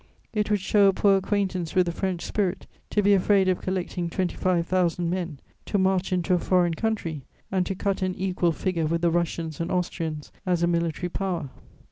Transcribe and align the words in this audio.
It 0.33 0.49
would 0.49 0.59
show 0.61 0.87
a 0.87 0.93
poor 0.93 1.17
acquaintance 1.17 1.75
with 1.75 1.85
the 1.85 1.91
French 1.91 2.23
spirit 2.25 2.65
to 2.89 3.03
be 3.03 3.13
afraid 3.13 3.47
of 3.47 3.61
collecting 3.61 4.09
twenty 4.09 4.35
five 4.35 4.65
thousand 4.65 5.11
men 5.11 5.39
to 5.67 5.77
march 5.77 6.11
into 6.11 6.33
a 6.33 6.39
foreign 6.39 6.73
country 6.73 7.23
and 7.51 7.67
to 7.67 7.75
cut 7.75 8.01
an 8.01 8.15
equal 8.15 8.51
figure 8.51 8.87
with 8.87 9.01
the 9.01 9.11
Russians 9.11 9.59
and 9.61 9.71
Austrians 9.71 10.31
as 10.43 10.63
a 10.63 10.67
military 10.67 11.09
power. 11.09 11.51